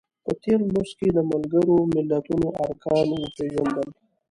په 0.23 0.31
تېر 0.43 0.59
لوست 0.73 0.93
کې 0.99 1.07
د 1.13 1.19
ملګرو 1.31 1.77
ملتونو 1.95 2.47
ارکان 2.63 3.07
وپیژندل. 3.15 3.89